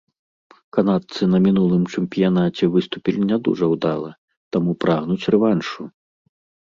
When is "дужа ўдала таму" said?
3.49-4.71